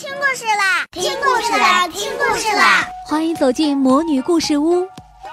[0.00, 0.86] 听故事啦！
[0.92, 1.86] 听故事啦！
[1.88, 2.88] 听故事啦！
[3.06, 4.88] 欢迎走进魔女故事屋，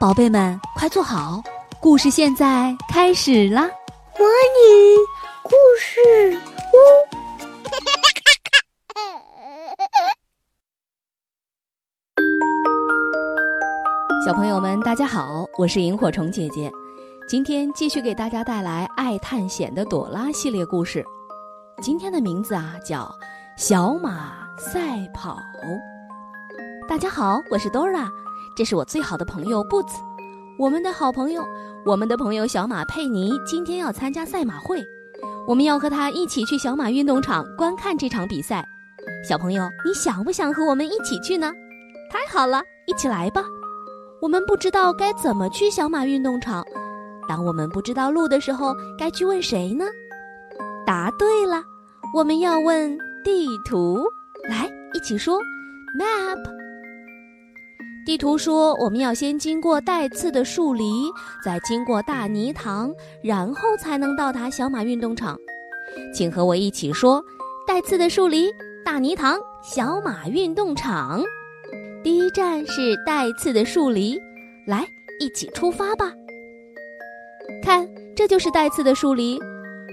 [0.00, 1.40] 宝贝们快坐好，
[1.80, 3.62] 故事现在开始啦！
[4.18, 4.96] 魔女
[5.44, 6.36] 故事
[6.74, 6.76] 屋，
[14.26, 16.68] 小朋友们大家好，我是萤火虫姐姐，
[17.28, 21.04] 今天继续给大家带来爱探险的朵拉系列故事，
[21.80, 23.08] 今天的名字啊叫。
[23.56, 25.38] 小马赛跑。
[26.88, 28.08] 大家好，我是 Dora，
[28.56, 29.94] 这是我最好的朋友 Boots。
[30.58, 31.44] 我们的好朋友，
[31.86, 34.84] 我们的朋友小马佩妮今天要参加赛马会，
[35.46, 38.66] 我们要和他一起去小马运动场观看这场比赛。
[39.22, 41.52] 小朋友，你想不想和我们一起去呢？
[42.10, 43.44] 太好了，一起来吧。
[44.20, 46.64] 我们不知道该怎么去小马运动场，
[47.28, 49.84] 当我们不知道路的时候，该去问谁呢？
[50.84, 51.62] 答对了，
[52.12, 52.98] 我们要问。
[53.24, 54.02] 地图，
[54.98, 55.40] 一起说
[55.96, 56.42] ，map。
[58.04, 60.90] 地图说我们要先经过带刺的树篱，
[61.44, 65.38] 再经过大泥塘，然后才能到达小马运动场。
[66.12, 67.22] 请和我一起说，
[67.64, 68.50] 带刺的树篱，
[68.84, 71.22] 大泥塘，小马运动场。
[72.02, 74.20] 第一站是带刺的树篱，
[74.66, 74.84] 来
[75.20, 76.12] 一起出发吧。
[77.62, 79.38] 看，这就是带刺的树篱，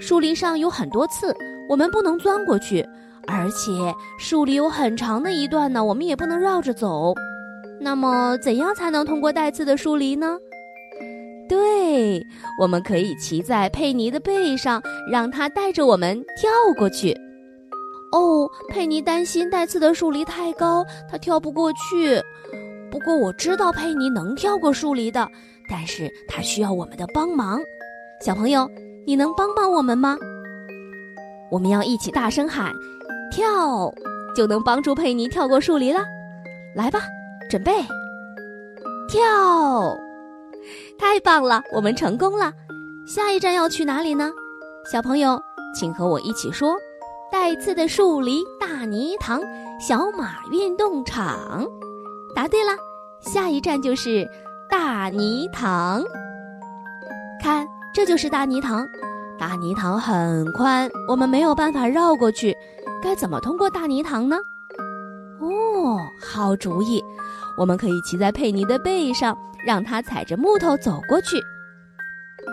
[0.02, 1.32] 树篱上有很多刺，
[1.70, 2.84] 我们不能钻过去。
[3.28, 3.72] 而且
[4.18, 7.14] 树篱有很长的一段呢，我们也不能绕着走。
[7.80, 10.38] 那么，怎样才能通过带刺的树篱呢？
[11.48, 12.26] 对，
[12.60, 17.16] 我们可以骑在佩妮的背上，让它带着我们跳过去。
[18.12, 22.20] 哦，佩妮担心带刺的树篱太高，她跳不过去。
[22.90, 25.28] 不过我知道佩妮能跳过树篱的，
[25.70, 27.60] 但是她需要我们的帮忙。
[28.22, 28.70] 小朋友，
[29.06, 30.18] 你能帮帮我们吗？
[31.52, 32.74] 我们要一起大声喊。
[33.36, 33.94] 跳
[34.34, 36.06] 就能帮助佩妮跳过树篱了，
[36.74, 37.02] 来吧，
[37.50, 37.74] 准备
[39.10, 39.94] 跳！
[40.98, 42.54] 太棒了，我们成功了。
[43.06, 44.32] 下一站要去哪里呢？
[44.90, 45.38] 小朋友，
[45.78, 46.78] 请和我一起说：
[47.30, 49.42] 带刺的树篱、大泥塘、
[49.82, 51.68] 小马运动场。
[52.34, 52.72] 答对了，
[53.20, 54.26] 下一站就是
[54.70, 56.02] 大泥塘。
[57.44, 58.88] 看，这就是大泥塘。
[59.38, 62.56] 大泥塘很宽，我们没有办法绕过去。
[63.02, 64.38] 该怎么通过大泥塘呢？
[65.40, 67.04] 哦，好主意！
[67.58, 71.38] 我们可以骑在佩妮的背上，让她踩着木头走过去。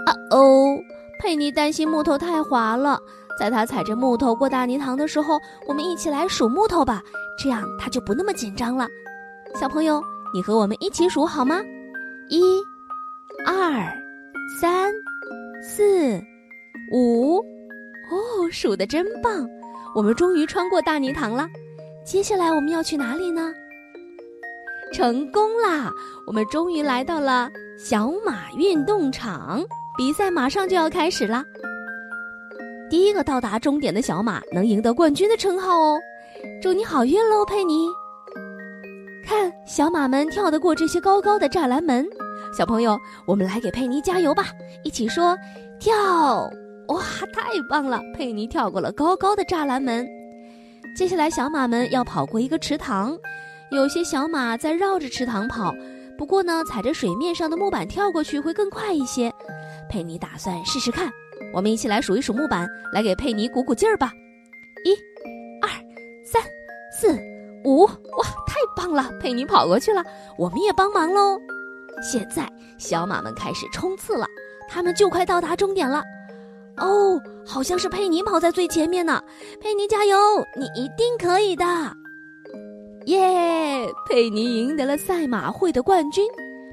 [0.06, 0.76] 啊哦，
[1.20, 2.98] 佩妮担心木头太滑了，
[3.38, 7.00] 在她踩着木头过大泥塘的时候，我们一起来数木头吧，
[7.38, 8.88] 这样她就不那么紧张了。
[9.54, 10.02] 小朋友，
[10.34, 11.60] 你和我们一起数好吗？
[12.28, 12.42] 一、
[13.46, 13.92] 二、
[14.60, 14.92] 三、
[15.62, 16.20] 四、
[16.92, 17.38] 五。
[18.10, 19.48] 哦，数的真棒！
[19.94, 21.48] 我们终于穿过大泥塘了，
[22.04, 23.52] 接下来我们要去哪里呢？
[24.92, 25.90] 成功啦！
[26.26, 29.64] 我们终于来到了小马运动场，
[29.96, 31.42] 比赛马上就要开始啦。
[32.90, 35.98] 第一个到达终点的小马能赢得冠军的称号哦！
[36.60, 37.88] 祝你好运喽，佩妮！
[39.24, 42.06] 看，小马们跳得过这些高高的栅栏门，
[42.56, 44.48] 小朋友，我们来给佩妮加油吧！
[44.84, 45.34] 一起说，
[45.80, 46.50] 跳！
[46.88, 48.00] 哇，太棒了！
[48.14, 50.06] 佩妮跳过了高高的栅栏门。
[50.96, 53.16] 接下来，小马们要跑过一个池塘，
[53.70, 55.74] 有些小马在绕着池塘跑。
[56.18, 59.32] 不过呢，踩着水面上的木板跳过去会更快一些。
[59.88, 61.10] 佩妮打算试试看。
[61.52, 64.12] 我们一起来数一数木板，来给佩妮鼓鼓劲儿吧！
[64.84, 64.94] 一、
[65.60, 65.68] 二、
[66.24, 66.42] 三、
[66.92, 67.18] 四、
[67.64, 67.84] 五。
[67.84, 69.10] 哇，太棒了！
[69.20, 70.02] 佩妮跑过去了，
[70.38, 71.38] 我们也帮忙喽。
[72.02, 72.48] 现在，
[72.78, 74.26] 小马们开始冲刺了，
[74.68, 76.02] 他们就快到达终点了。
[76.78, 79.22] 哦，好像是佩妮跑在最前面呢。
[79.60, 80.16] 佩妮加油，
[80.56, 81.64] 你一定可以的！
[83.06, 86.26] 耶，佩妮赢得了赛马会的冠军。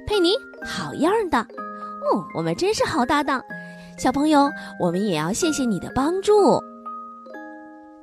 [0.06, 0.32] 佩妮，
[0.64, 1.38] 好样的！
[1.38, 3.42] 哦，我们真是好搭档。
[3.98, 4.50] 小朋友，
[4.80, 6.58] 我们也要谢谢你的帮助。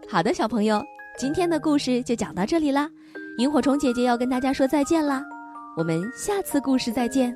[0.08, 0.84] 好的，小朋友，
[1.18, 2.90] 今天的故事就讲到这里啦。
[3.40, 5.24] 萤火虫姐姐要跟大家说再见啦，
[5.76, 7.36] 我们下次故事再见。